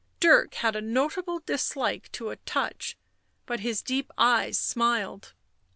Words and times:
Dirk 0.19 0.55
had 0.55 0.75
a 0.75 0.81
notable 0.81 1.37
dislike 1.37 2.11
to 2.13 2.31
a 2.31 2.37
touch, 2.37 2.97
but 3.45 3.59
his 3.59 3.83
deep 3.83 4.11
eyes 4.17 4.57
smiled. 4.57 5.35